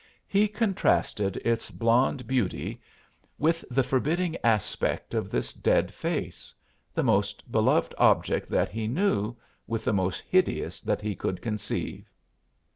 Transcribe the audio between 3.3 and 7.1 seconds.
with the forbidding aspect of this dead face the